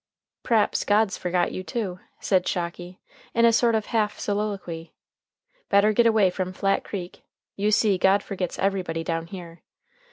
[0.43, 2.99] "P'r'aps God's forgot you, too," said Shocky
[3.35, 4.95] in a sort of half soliloquy.
[5.69, 7.21] "Better get away from Flat Creek.
[7.55, 9.61] You see God forgets everybody down here.